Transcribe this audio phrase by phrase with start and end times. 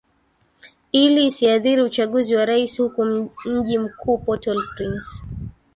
[0.91, 3.05] ili isiadhiri uchaguzi wa rais huku
[3.45, 5.25] mji mkuu portal prince